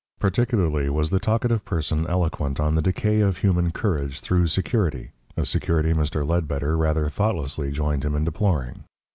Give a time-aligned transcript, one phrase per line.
[0.19, 5.45] Particularly was the talkative person eloquent on the decay of human courage through security, a
[5.45, 6.27] security Mr.
[6.27, 8.85] Ledbetter rather thoughtlessly joined him in deploring.